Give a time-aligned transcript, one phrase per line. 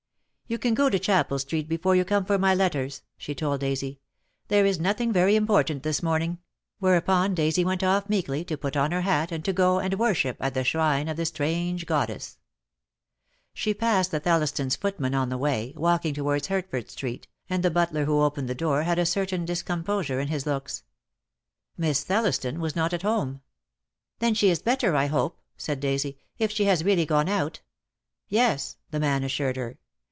[0.47, 4.01] "You can go to Chapel Street before you come for my letters," she told Daisy.
[4.49, 6.39] "There is no thing very important this morning/'
[6.79, 10.35] whereupon Daisy went off meekly to put on her hat and to go and worship
[10.41, 12.37] at the shrine of the strange goddess.
[13.53, 18.01] She passed the Thellistons' footman on the way, walking towards Hertford Street, and the butler
[18.03, 20.45] who DEAD LOV^E HAS CHAINS, 26g opened the door had a certain discomposure in his
[20.45, 20.83] looks.
[21.77, 23.39] Miss ThelHston was not at home.
[24.19, 27.63] "Then she is better, I hope," said Daisy, "if she has really gone out.",','^
[28.27, 29.77] "Yes," the man assured her.